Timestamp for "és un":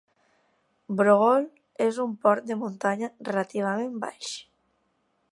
1.87-2.15